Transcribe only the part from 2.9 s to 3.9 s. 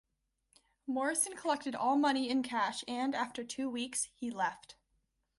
after two